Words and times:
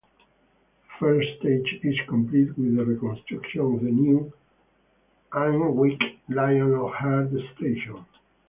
The 0.03 0.89
first 0.99 1.27
stage 1.37 1.75
is 1.83 1.95
complete 2.09 2.47
with 2.57 2.75
the 2.75 2.95
construction 2.99 3.61
of 3.61 3.81
the 3.83 3.91
new 3.91 4.33
"Alnwick 5.31 5.99
Lionheart" 6.27 7.29
Station. 7.55 8.03